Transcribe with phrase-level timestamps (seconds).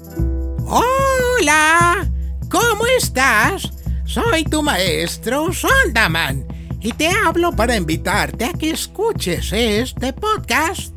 [0.00, 2.08] Hola,
[2.48, 3.68] ¿cómo estás?
[4.04, 6.46] Soy tu maestro Sondaman
[6.80, 10.96] y te hablo para invitarte a que escuches este podcast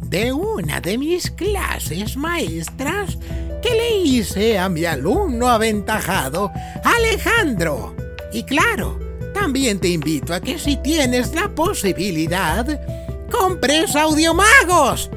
[0.00, 3.18] de una de mis clases maestras
[3.62, 6.50] que le hice a mi alumno aventajado
[6.82, 7.94] Alejandro.
[8.32, 8.98] Y claro,
[9.34, 12.80] también te invito a que si tienes la posibilidad,
[13.30, 15.10] compres audiomagos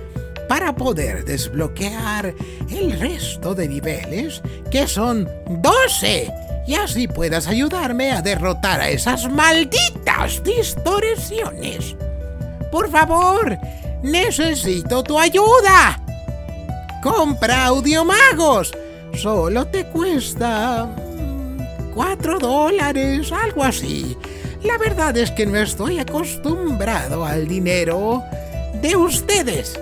[0.47, 2.33] para poder desbloquear
[2.69, 6.31] el resto de niveles, que son 12,
[6.65, 11.95] y así puedas ayudarme a derrotar a esas malditas distorsiones.
[12.71, 13.57] Por favor,
[14.01, 16.01] necesito tu ayuda.
[17.01, 18.73] Compra audiomagos.
[19.15, 20.85] Solo te cuesta...
[20.85, 24.17] mm, cuatro dólares, algo así.
[24.63, 28.23] La verdad es que no estoy acostumbrado al dinero
[28.81, 29.77] de ustedes.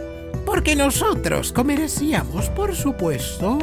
[0.51, 3.57] Porque nosotros comerciamos, por supuesto,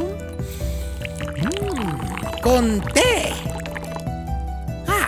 [1.37, 3.31] mm, con té.
[4.87, 5.07] Ah,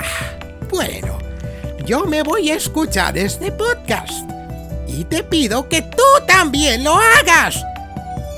[0.69, 1.17] bueno,
[1.83, 4.29] yo me voy a escuchar este podcast.
[4.87, 7.65] Y te pido que tú también lo hagas.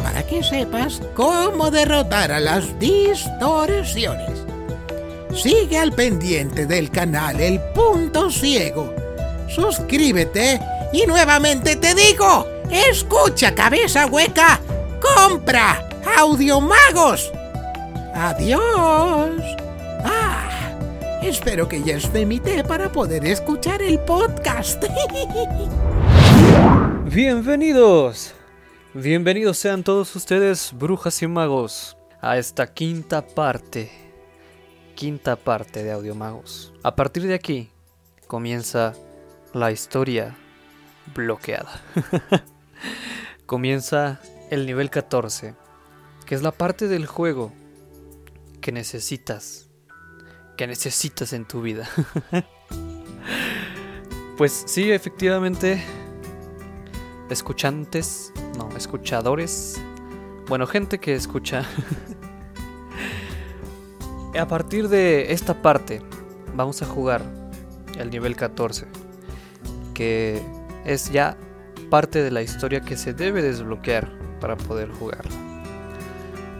[0.02, 4.46] Para que sepas cómo derrotar a las distorsiones.
[5.36, 8.96] Sigue al pendiente del canal El Punto Ciego.
[9.50, 10.62] Suscríbete
[10.94, 14.60] y nuevamente te digo, escucha cabeza hueca,
[15.00, 17.32] compra audiomagos.
[18.16, 19.42] Adiós.
[20.04, 20.72] Ah,
[21.22, 24.84] espero que ya esté mi té para poder escuchar el podcast.
[27.06, 28.34] Bienvenidos,
[28.96, 33.92] bienvenidos sean todos ustedes, brujas y magos, a esta quinta parte,
[34.96, 36.74] quinta parte de Audiomagos.
[36.82, 37.70] A partir de aquí
[38.26, 38.94] comienza
[39.54, 40.36] la historia
[41.14, 41.82] bloqueada.
[43.46, 45.56] comienza el nivel 14,
[46.26, 47.54] que es la parte del juego
[48.62, 49.70] que necesitas,
[50.58, 51.90] que necesitas en tu vida.
[54.38, 55.84] pues sí, efectivamente
[57.30, 59.82] escuchantes, no, escuchadores,
[60.48, 61.66] bueno, gente que escucha.
[64.40, 66.02] a partir de esta parte
[66.56, 67.22] vamos a jugar
[67.98, 68.88] el nivel 14,
[69.94, 70.42] que
[70.86, 71.38] es ya
[71.94, 74.10] parte de la historia que se debe desbloquear
[74.42, 75.22] para poder jugar.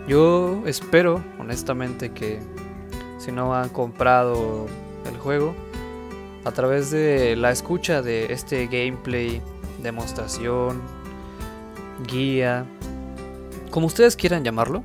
[0.08, 2.40] Yo espero, honestamente, que
[3.18, 4.68] si no han comprado
[5.10, 5.56] el juego,
[6.46, 9.42] a través de la escucha de este gameplay,
[9.82, 10.80] demostración,
[12.08, 12.68] guía,
[13.72, 14.84] como ustedes quieran llamarlo,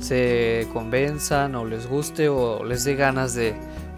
[0.00, 3.54] se convenzan o les guste o les dé ganas de,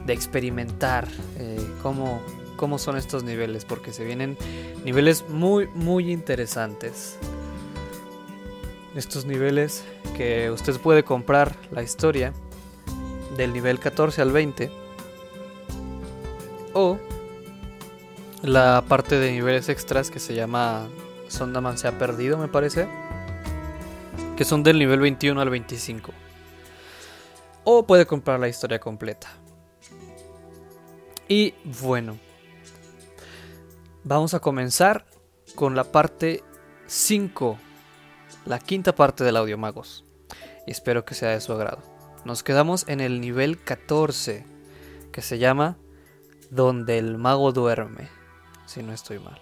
[0.09, 1.07] experimentar
[1.39, 2.21] eh, cómo,
[2.63, 4.39] cómo son estos niveles, porque se vienen
[4.85, 7.19] niveles muy, muy interesantes.
[8.95, 9.83] Estos niveles
[10.17, 12.33] que usted puede comprar la historia
[13.37, 14.71] del nivel 14 al 20
[16.73, 17.01] o
[18.43, 20.87] la parte de niveles extras que se llama
[21.27, 22.87] Sondaman se ha perdido, me parece.
[24.37, 26.13] Que son del nivel 21 al 25.
[27.65, 29.33] O puede comprar la historia completa.
[31.27, 32.19] Y bueno.
[34.05, 35.07] Vamos a comenzar
[35.55, 36.43] con la parte
[36.87, 37.57] 5.
[38.47, 40.05] La quinta parte del Audiomagos.
[40.67, 41.79] Y espero que sea de su agrado.
[42.25, 44.45] Nos quedamos en el nivel 14.
[45.13, 45.77] Que se llama
[46.51, 48.09] Donde el mago duerme
[48.67, 49.41] si no estoy mal.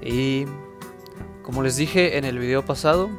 [0.00, 0.46] Y
[1.42, 3.10] como les dije en el video pasado,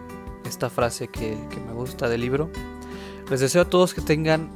[0.45, 2.49] esta frase que, que, me gusta del libro,
[3.29, 4.49] les deseo a todos que tengan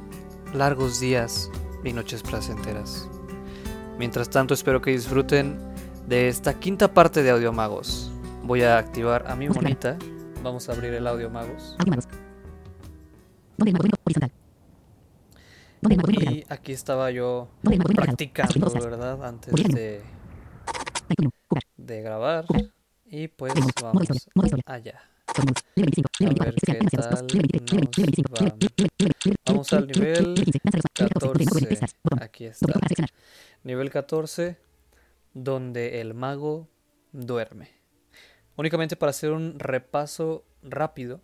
[0.53, 1.51] largos días
[1.83, 3.07] y noches placenteras.
[3.97, 5.57] Mientras tanto, espero que disfruten
[6.07, 8.11] de esta quinta parte de Audiomagos.
[8.43, 9.97] Voy a activar a mi monita.
[10.43, 11.75] Vamos a abrir el Audiomagos.
[16.09, 17.47] Y aquí estaba yo
[17.95, 19.25] practicando, ¿verdad?
[19.25, 20.01] Antes de,
[21.75, 22.45] de grabar.
[23.05, 24.07] Y pues vamos
[24.65, 25.01] allá.
[29.45, 30.35] Vamos al nivel
[30.93, 31.79] 14.
[32.21, 32.79] Aquí está.
[33.63, 34.57] Nivel 14,
[35.33, 36.67] donde el mago
[37.11, 37.69] duerme.
[38.55, 41.21] Únicamente para hacer un repaso rápido.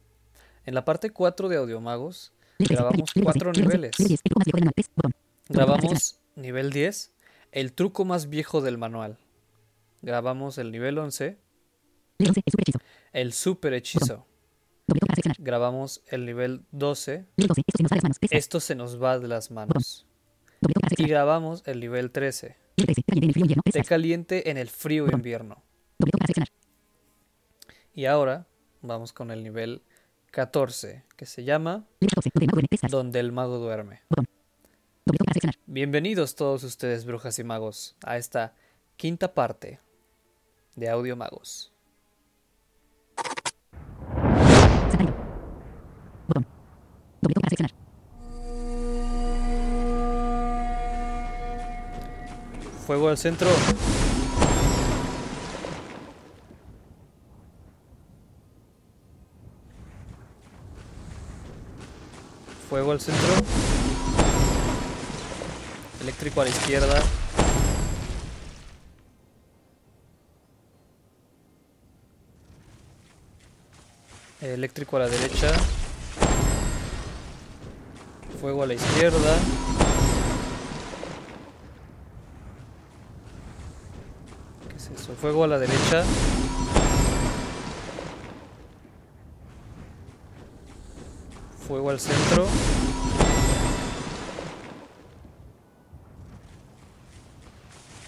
[0.65, 3.95] En la parte 4 de Audiomagos grabamos cuatro niveles.
[5.49, 7.11] Grabamos nivel 10,
[7.51, 9.17] el truco más viejo del manual.
[10.01, 11.37] Grabamos el nivel 11,
[13.11, 14.25] el super hechizo.
[15.39, 17.25] Grabamos el nivel 12,
[18.29, 20.05] esto se nos va de las manos.
[20.97, 22.57] Y grabamos el nivel 13,
[23.71, 25.63] té caliente en el frío invierno.
[27.93, 28.47] Y ahora
[28.81, 29.81] vamos con el nivel
[30.31, 31.85] 14, que se llama
[32.89, 34.01] Donde el mago duerme.
[35.65, 38.53] Bienvenidos todos ustedes, brujas y magos, a esta
[38.95, 39.79] quinta parte
[40.75, 41.72] de Audio Magos.
[52.85, 53.47] Fuego al centro.
[62.69, 63.21] Fuego al centro.
[66.01, 67.01] Eléctrico a la izquierda.
[74.43, 75.53] Eléctrico a la derecha.
[78.41, 79.37] Fuego a la izquierda.
[84.67, 85.13] ¿Qué es eso?
[85.13, 86.03] Fuego a la derecha.
[91.65, 92.45] Fuego al centro.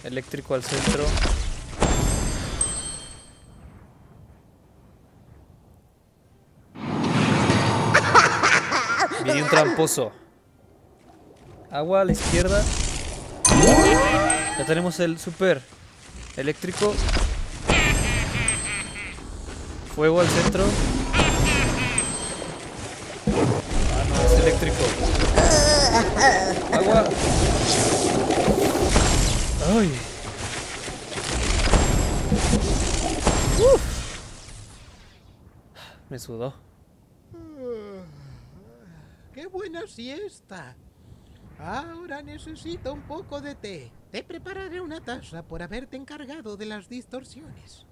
[0.03, 1.05] Eléctrico al centro.
[9.25, 10.11] Viene un tramposo.
[11.71, 12.63] Agua a la izquierda.
[14.55, 15.63] Ya tenemos el super
[16.37, 16.93] eléctrico.
[19.95, 20.63] Fuego al centro.
[23.25, 24.83] Ah, no, es eléctrico.
[26.71, 27.05] Agua.
[29.75, 29.91] Ay.
[33.57, 33.81] Uf.
[36.09, 36.64] Me sudó.
[39.55, 40.75] ¡Qué buena siesta!
[41.57, 43.89] Ahora necesito un poco de té.
[44.11, 47.85] Te prepararé una taza por haberte encargado de las distorsiones.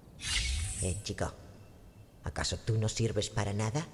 [0.82, 1.32] Eh, chico,
[2.22, 3.86] ¿acaso tú no sirves para nada?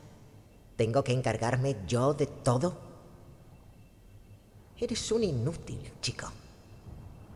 [0.74, 2.76] ¿Tengo que encargarme yo de todo?
[4.76, 6.26] Eres un inútil, chico.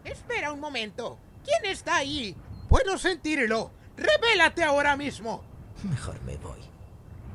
[0.02, 1.16] Espera un momento.
[1.44, 2.34] ¿Quién está ahí?
[2.68, 3.70] Puedo sentirlo.
[3.96, 5.44] ¡Revélate ahora mismo!
[5.84, 6.58] Mejor me voy.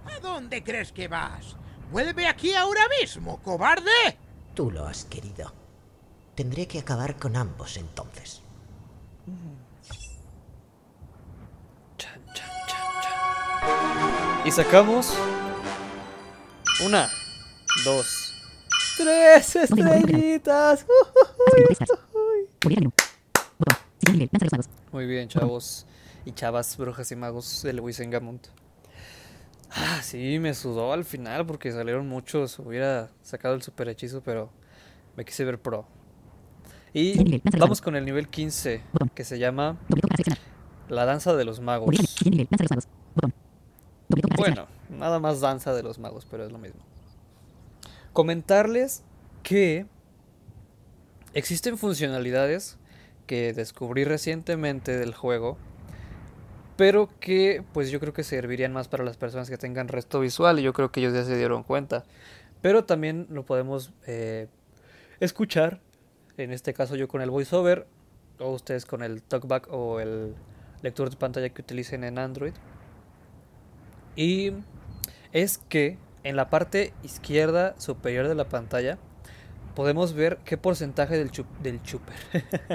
[0.06, 1.56] ¿A dónde crees que vas?
[1.92, 4.18] ¡Vuelve aquí ahora mismo, cobarde!
[4.54, 5.52] Tú lo has querido.
[6.36, 8.44] Tendré que acabar con ambos entonces.
[14.46, 15.16] Y sacamos
[16.86, 17.10] una,
[17.84, 18.34] dos,
[18.98, 20.86] tres estrellitas.
[24.92, 25.86] Muy bien, chavos
[26.26, 28.48] y chavas, brujas y magos del Wisengamund.
[29.72, 32.60] Ah, sí, me sudó al final porque salieron muchos.
[32.60, 34.50] Hubiera sacado el super hechizo, pero
[35.16, 35.86] me quise ver pro.
[36.94, 38.82] Y vamos con el nivel 15,
[39.14, 39.78] que se llama
[40.88, 41.96] La Danza de los Magos.
[44.38, 46.82] Bueno, nada más danza de los magos, pero es lo mismo.
[48.14, 49.04] Comentarles
[49.44, 49.86] que
[51.34, 52.78] existen funcionalidades
[53.28, 55.58] que descubrí recientemente del juego,
[56.80, 60.60] pero que pues yo creo que servirían más para las personas que tengan resto visual
[60.60, 62.06] y yo creo que ellos ya se dieron cuenta.
[62.62, 64.48] Pero también lo podemos eh,
[65.20, 65.82] escuchar,
[66.38, 67.86] en este caso yo con el voiceover,
[68.40, 70.36] o ustedes con el talkback o el
[70.82, 72.54] lector de pantalla que utilicen en Android.
[74.16, 74.54] Y
[75.34, 78.98] es que en la parte izquierda superior de la pantalla
[79.76, 81.30] podemos ver qué porcentaje del,
[81.62, 82.16] del chuper,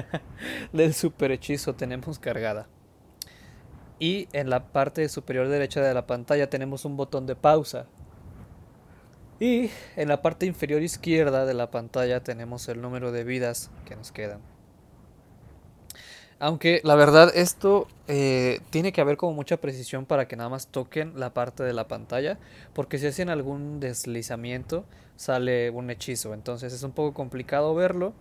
[0.75, 2.68] del super hechizo tenemos cargada.
[3.98, 7.86] Y en la parte superior derecha de la pantalla tenemos un botón de pausa.
[9.40, 13.96] Y en la parte inferior izquierda de la pantalla tenemos el número de vidas que
[13.96, 14.40] nos quedan.
[16.38, 20.66] Aunque la verdad esto eh, tiene que haber como mucha precisión para que nada más
[20.66, 22.38] toquen la parte de la pantalla.
[22.74, 24.84] Porque si hacen algún deslizamiento
[25.16, 26.34] sale un hechizo.
[26.34, 28.12] Entonces es un poco complicado verlo.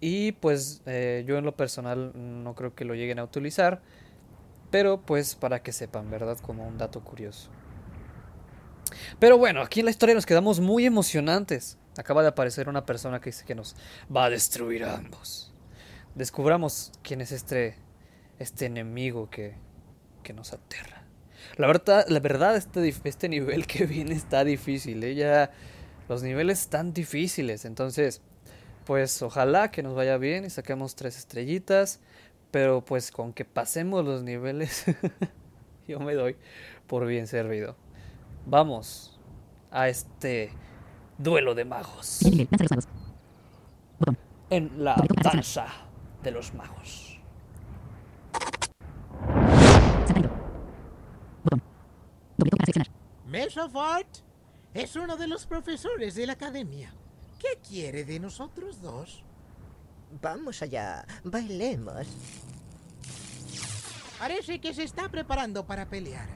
[0.00, 3.82] Y pues eh, yo en lo personal no creo que lo lleguen a utilizar.
[4.72, 6.38] Pero pues para que sepan, ¿verdad?
[6.40, 7.50] Como un dato curioso.
[9.20, 11.78] Pero bueno, aquí en la historia nos quedamos muy emocionantes.
[11.96, 13.76] Acaba de aparecer una persona que dice que nos
[14.14, 15.52] va a destruir a ambos.
[16.14, 17.76] Descubramos quién es este,
[18.38, 19.56] este enemigo que,
[20.22, 21.04] que nos aterra.
[21.56, 25.04] La verdad, la verdad este, este nivel que viene está difícil.
[25.04, 25.14] ¿eh?
[25.14, 25.50] Ya
[26.08, 27.66] los niveles están difíciles.
[27.66, 28.22] Entonces,
[28.86, 32.00] pues ojalá que nos vaya bien y saquemos tres estrellitas.
[32.52, 34.84] Pero pues con que pasemos los niveles,
[35.88, 36.36] yo me doy
[36.86, 37.76] por bien servido.
[38.44, 39.18] Vamos
[39.70, 40.52] a este
[41.16, 42.20] duelo de magos.
[44.50, 45.66] En la danza
[46.22, 47.18] de los magos.
[53.26, 54.18] Mesofort
[54.74, 56.92] es uno de los profesores de la academia.
[57.38, 59.24] ¿Qué quiere de nosotros dos?
[60.20, 62.06] Vamos allá, bailemos.
[64.18, 66.28] Parece que se está preparando para pelear.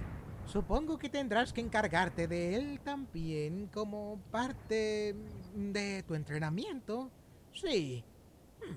[0.47, 5.15] Supongo que tendrás que encargarte de él también como parte
[5.55, 7.11] de tu entrenamiento.
[7.53, 8.05] Sí.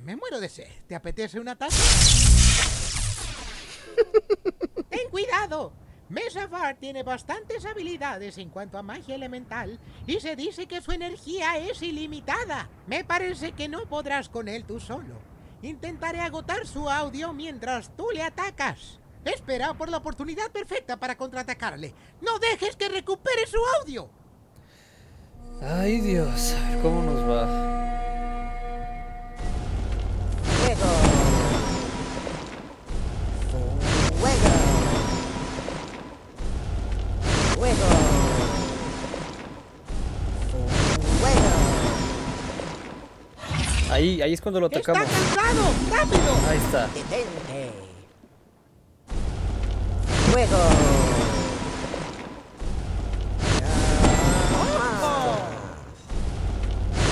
[0.03, 0.70] Me muero de sed.
[0.88, 1.82] ¿Te apetece una taza?
[4.89, 5.74] Ten cuidado.
[6.10, 11.58] Mesafar tiene bastantes habilidades en cuanto a magia elemental y se dice que su energía
[11.58, 12.68] es ilimitada.
[12.88, 15.16] Me parece que no podrás con él tú solo.
[15.62, 19.00] Intentaré agotar su audio mientras tú le atacas.
[19.24, 21.94] Espera por la oportunidad perfecta para contraatacarle.
[22.22, 24.10] No dejes que recupere su audio.
[25.62, 27.78] Ay Dios, a ver cómo nos va.
[44.00, 45.10] Ahí, ahí es cuando lo ¡Está atacamos.
[45.10, 45.74] cansado!
[45.91, 46.50] ¡Rápido!
[46.50, 46.88] Ahí está.
[46.88, 47.72] Detente.
[50.32, 50.58] Fuego.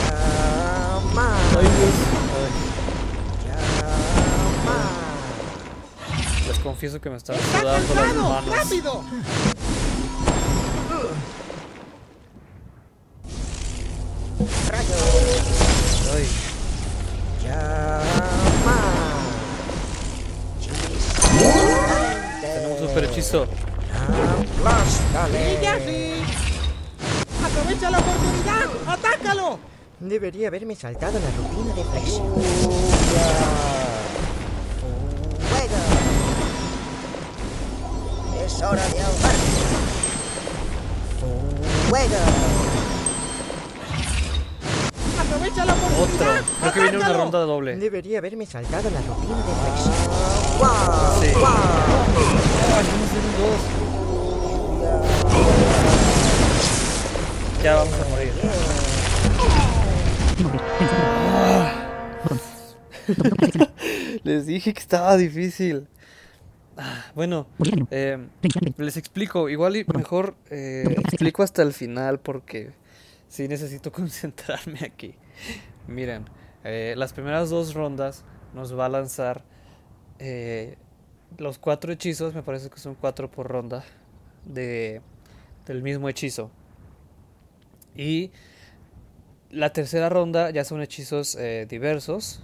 [0.06, 1.28] Llama.
[1.58, 1.96] Ay Dios.
[3.46, 4.80] Llama.
[6.16, 8.30] Ay, les confieso que me están ¡Está sudando las cansado!
[8.30, 8.56] manos.
[8.56, 9.04] ¡Rápido!
[23.32, 23.48] Tenemos super hechizo.
[24.58, 25.54] Aplástale.
[25.54, 26.24] ¡Y ya sí!
[27.44, 28.66] ¡Aprovecha la oportunidad!
[28.88, 29.60] ¡Atácalo!
[30.00, 32.34] Debería haberme saltado la rutina de flexión.
[35.50, 35.78] ¡Fuego!
[38.46, 39.02] Es hora de.
[45.20, 45.86] ¡Aprovecha la Otro.
[45.88, 46.42] oportunidad!
[46.62, 47.24] Creo que viene una ¡Atácalo!
[47.24, 47.76] ronda doble.
[47.78, 49.44] Debería haberme saltado la rutina de.
[50.60, 52.47] ¡Guau!
[57.64, 58.32] Ya vamos a morir.
[64.24, 65.88] Les dije que estaba difícil.
[66.78, 67.48] Ah, Bueno,
[67.90, 68.28] eh,
[68.78, 69.50] les explico.
[69.50, 72.74] Igual y mejor eh, explico hasta el final porque
[73.28, 75.16] sí necesito concentrarme aquí.
[75.88, 76.26] Miren,
[76.64, 79.44] eh, las primeras dos rondas nos va a lanzar
[81.38, 83.84] los cuatro hechizos, me parece que son cuatro por ronda,
[84.46, 85.02] de,
[85.66, 86.52] del mismo hechizo.
[87.96, 88.32] Y
[89.50, 92.42] la tercera ronda ya son hechizos eh, diversos.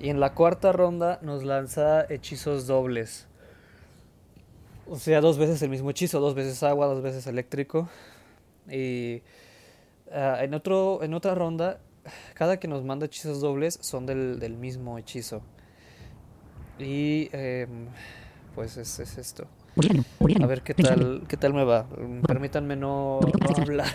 [0.00, 3.26] Y en la cuarta ronda nos lanza hechizos dobles.
[4.88, 7.88] O sea, dos veces el mismo hechizo, dos veces agua, dos veces eléctrico.
[8.68, 9.22] Y
[10.12, 11.80] ah, en, otro, en otra ronda,
[12.34, 15.42] cada que nos manda hechizos dobles son del, del mismo hechizo.
[16.78, 17.86] Y em,
[18.54, 19.46] pues es, es esto.
[20.42, 21.84] A ver qué tal, qué tal me va.
[21.84, 23.86] Mm, Permítanme no, no hablar.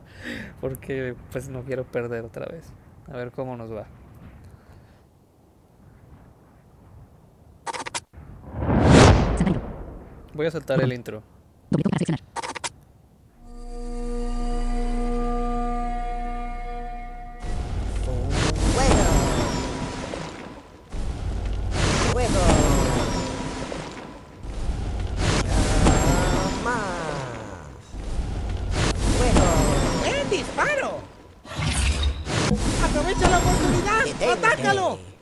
[0.60, 2.66] Porque pues no quiero perder otra vez.
[3.08, 3.86] A ver cómo nos va.
[10.34, 11.22] Voy a saltar el intro.
[33.34, 34.32] La oportunidad!
[34.32, 35.13] ¡Atácalo!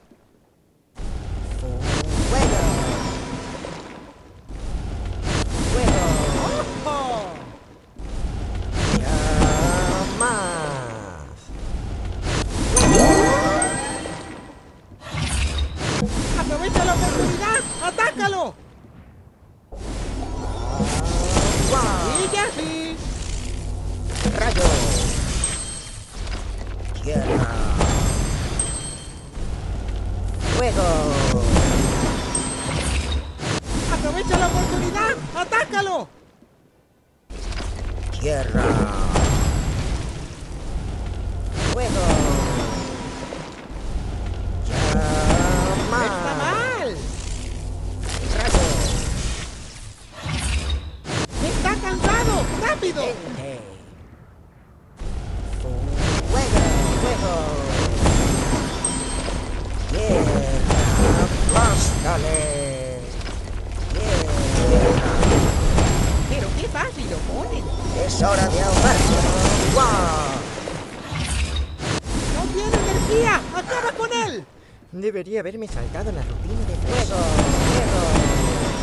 [75.22, 77.20] Debería haberme saltado la rutina de fuego.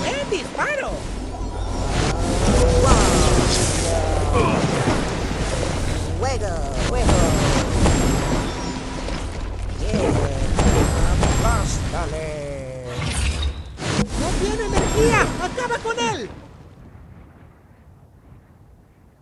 [0.08, 0.92] ¡Eh, disparo!
[6.18, 6.48] ¡Fuego!
[6.88, 7.08] ¡Fuego!
[9.82, 10.14] Bien.
[14.22, 15.22] ¡No tiene energía!
[15.44, 16.30] ¡Acaba con él!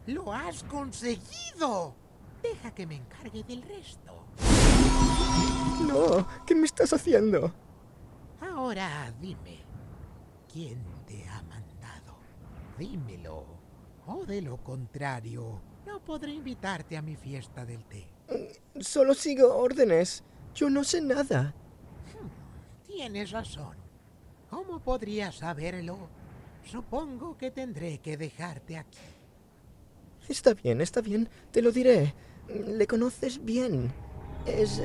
[0.05, 1.95] ¡Lo has conseguido!
[2.41, 4.25] Deja que me encargue del resto.
[5.82, 7.53] No, ¿qué me estás haciendo?
[8.41, 9.60] Ahora dime,
[10.51, 12.17] ¿quién te ha mandado?
[12.77, 13.46] Dímelo.
[14.06, 18.08] O de lo contrario, no podré invitarte a mi fiesta del té.
[18.79, 20.24] Solo sigo órdenes.
[20.53, 21.53] Yo no sé nada.
[22.86, 23.77] Tienes razón.
[24.50, 26.10] ¿Cómo podría saberlo?
[26.63, 28.98] Supongo que tendré que dejarte aquí.
[30.29, 31.29] Está bien, está bien.
[31.51, 32.13] Te lo diré.
[32.50, 33.91] Le conoces bien.
[34.46, 34.81] Es...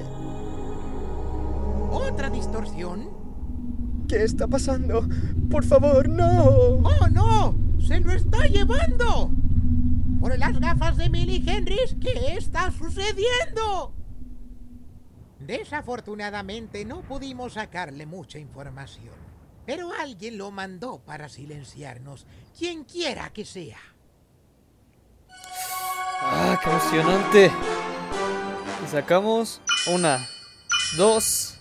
[1.90, 3.10] ¿Otra distorsión?
[4.08, 5.06] ¿Qué está pasando?
[5.50, 6.44] Por favor, no.
[6.44, 7.56] ¡Oh, no!
[7.80, 9.30] ¡Se lo está llevando!
[10.20, 13.94] Por las gafas de Millie Henrys, ¿qué está sucediendo?
[15.40, 19.14] Desafortunadamente no pudimos sacarle mucha información.
[19.66, 23.78] Pero alguien lo mandó para silenciarnos, quien quiera que sea.
[26.24, 27.50] ¡Ah, qué emocionante!
[28.84, 29.60] Y sacamos
[29.92, 30.18] una,
[30.96, 31.58] dos,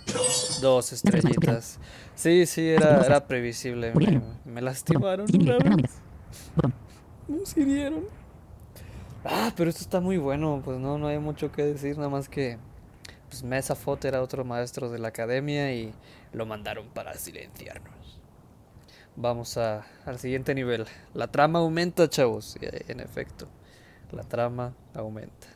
[0.62, 1.80] dos estrellitas.
[2.16, 3.94] Sí, sí, era, era previsible.
[3.96, 5.92] Me, me lastimaron una vez.
[7.28, 8.06] Nos hirieron.
[9.26, 10.62] Ah, pero esto está muy bueno.
[10.64, 11.98] Pues no, no hay mucho que decir.
[11.98, 12.58] Nada más que
[13.30, 15.94] pues Mesa Fot era otro maestro de la academia y
[16.34, 18.20] lo mandaron para silenciarnos.
[19.16, 20.86] Vamos a, al siguiente nivel.
[21.14, 22.58] La trama aumenta, chavos.
[22.62, 23.48] En efecto,
[24.14, 25.48] la trama aumenta.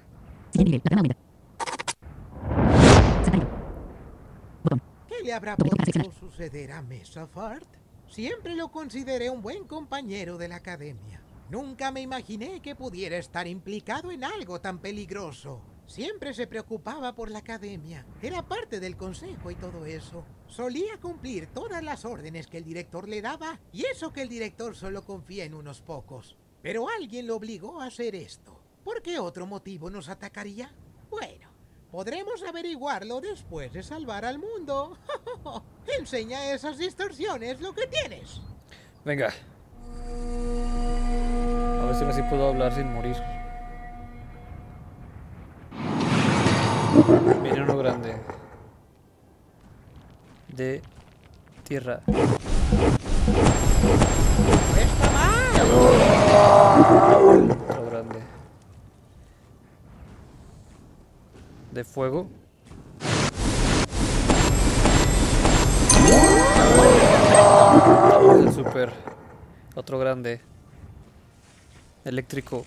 [5.07, 7.67] ¿Qué le habrá podido suceder a Mesafart?
[8.07, 11.21] Siempre lo consideré un buen compañero de la academia.
[11.49, 15.61] Nunca me imaginé que pudiera estar implicado en algo tan peligroso.
[15.85, 18.05] Siempre se preocupaba por la academia.
[18.21, 20.25] Era parte del consejo y todo eso.
[20.47, 24.75] Solía cumplir todas las órdenes que el director le daba y eso que el director
[24.75, 26.37] solo confía en unos pocos.
[26.65, 28.59] Pero alguien lo obligó a hacer esto.
[28.83, 30.73] ¿Por qué otro motivo nos atacaría?
[31.11, 31.47] Bueno,
[31.91, 34.97] podremos averiguarlo después de salvar al mundo.
[35.99, 38.41] Enseña esas distorsiones lo que tienes.
[39.03, 39.31] Venga.
[41.81, 43.15] A ver si así puedo hablar sin morir.
[47.43, 48.15] Viene uno grande.
[50.47, 50.81] De
[51.63, 52.01] tierra.
[57.69, 58.19] Otro grande.
[61.71, 62.27] De fuego.
[68.53, 68.93] Super.
[69.75, 70.41] Otro grande.
[72.05, 72.65] Eléctrico.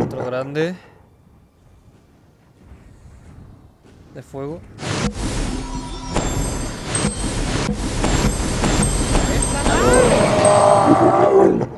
[0.00, 0.74] Otro grande.
[4.14, 4.60] De fuego.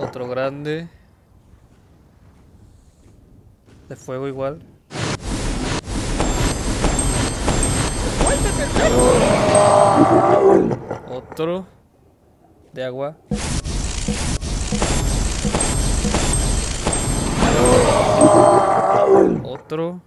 [0.00, 0.88] Otro grande.
[3.88, 4.60] De fuego igual.
[11.10, 11.66] Otro.
[12.72, 13.16] De agua.
[19.44, 20.00] Otro.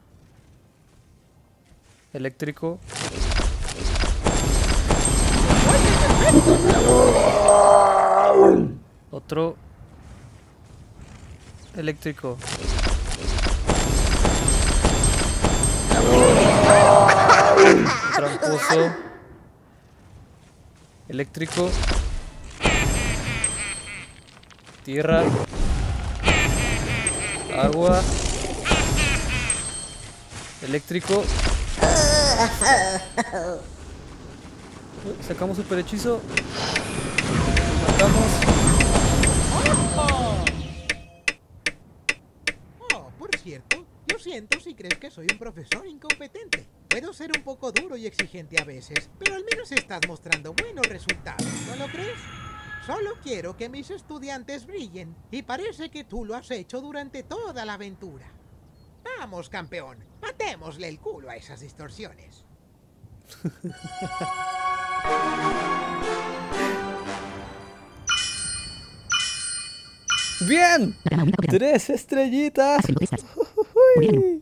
[2.14, 2.80] Eléctrico.
[9.18, 9.58] Otro.
[11.76, 12.38] Eléctrico.
[18.16, 18.94] Tramposo.
[21.10, 21.72] Eléctrico.
[24.86, 25.24] Tierra.
[27.58, 28.04] Agua.
[30.62, 31.24] Eléctrico.
[35.28, 36.22] Sacamos super hechizo.
[37.88, 38.57] Matamos.
[42.94, 46.68] Oh, por cierto, lo siento si crees que soy un profesor incompetente.
[46.90, 50.88] Puedo ser un poco duro y exigente a veces, pero al menos estás mostrando buenos
[50.88, 52.18] resultados, ¿no lo crees?
[52.86, 57.66] Solo quiero que mis estudiantes brillen, y parece que tú lo has hecho durante toda
[57.66, 58.32] la aventura.
[59.20, 62.46] Vamos, campeón, matémosle el culo a esas distorsiones.
[70.42, 70.96] Bien.
[71.50, 72.84] Tres estrellitas.
[73.98, 74.42] Uy.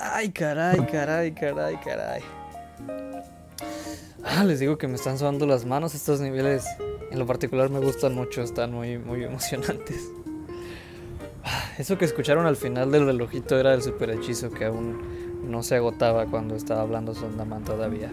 [0.00, 2.22] Ay, caray, caray, caray, caray.
[4.24, 6.64] Ah, les digo que me están sobando las manos estos niveles.
[7.10, 10.08] En lo particular me gustan mucho, están muy, muy emocionantes.
[11.44, 15.62] Ah, Eso que escucharon al final del relojito era el super hechizo que aún no
[15.62, 18.10] se agotaba cuando estaba hablando Sondaman todavía.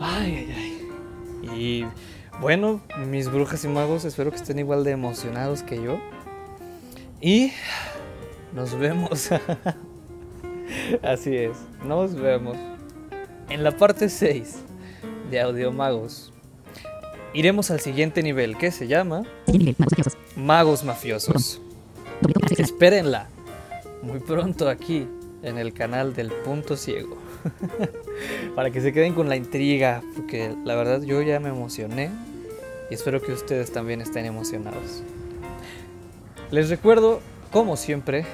[0.00, 1.58] Ay, ay, ay.
[1.58, 1.86] Y
[2.40, 5.98] bueno, mis brujas y magos, espero que estén igual de emocionados que yo.
[7.20, 7.52] Y
[8.54, 9.30] nos vemos.
[11.02, 12.56] Así es, nos vemos.
[13.48, 14.56] En la parte 6
[15.30, 16.32] de Audio Magos,
[17.34, 19.22] iremos al siguiente nivel que se llama
[20.36, 21.60] Magos Mafiosos.
[22.56, 23.28] Espérenla
[24.02, 25.08] muy pronto aquí
[25.42, 27.16] en el canal del Punto Ciego.
[28.54, 32.10] Para que se queden con la intriga, porque la verdad yo ya me emocioné
[32.90, 35.02] y espero que ustedes también estén emocionados.
[36.50, 37.20] Les recuerdo,
[37.52, 38.24] como siempre,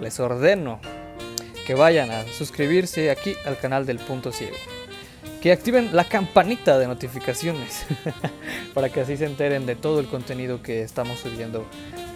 [0.00, 0.80] les ordeno
[1.66, 4.56] que vayan a suscribirse aquí al canal del Punto Ciego.
[5.40, 7.86] Que activen la campanita de notificaciones
[8.74, 11.64] para que así se enteren de todo el contenido que estamos subiendo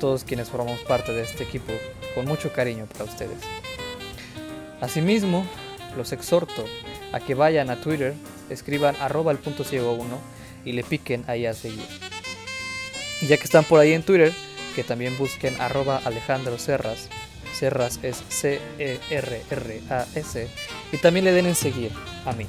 [0.01, 1.73] todos quienes formamos parte de este equipo
[2.14, 3.38] con mucho cariño para ustedes.
[4.81, 5.47] Asimismo,
[5.97, 6.64] los exhorto
[7.12, 8.14] a que vayan a Twitter,
[8.51, 11.87] escriban arroba el punto ciego 1 y le piquen ahí a seguir.
[13.20, 14.33] Y ya que están por ahí en Twitter,
[14.74, 17.09] que también busquen arroba Alejandro Serras.
[17.53, 18.79] Serras es C-E-R-R-A-S.
[20.92, 21.92] Y también le den en seguir
[22.27, 22.46] a mí,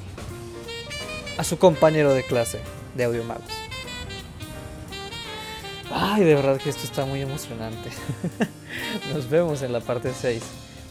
[1.38, 2.60] a su compañero de clase
[2.94, 3.52] de Audiomagos.
[5.90, 7.90] Ay, de verdad que esto está muy emocionante.
[9.14, 10.42] Nos vemos en la parte 6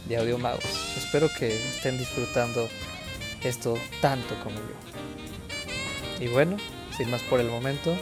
[0.08, 0.64] de Audiomagos.
[0.98, 2.68] Espero que estén disfrutando
[3.44, 6.24] esto tanto como yo.
[6.24, 6.58] Y bueno,
[6.96, 7.96] sin más por el momento,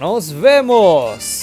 [0.00, 1.33] nos vemos.